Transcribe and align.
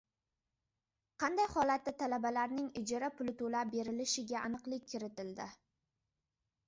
Qanday 1.23 1.45
holatda 1.55 1.93
talabalarning 1.99 2.71
ijara 2.81 3.11
puli 3.19 3.35
to‘lab 3.43 3.75
berilishiga 3.77 4.43
aniqlik 4.51 4.89
kiritildi 4.95 5.49